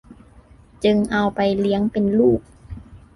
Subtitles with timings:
[0.83, 2.41] จึงเอาไปเลี้ยงเป็นลูก